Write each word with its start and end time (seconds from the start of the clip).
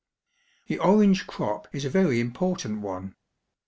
The 0.65 0.79
orange 0.79 1.27
crop 1.27 1.67
is 1.71 1.85
a 1.85 1.89
very 1.91 2.19
important 2.19 2.79
one. 2.81 3.13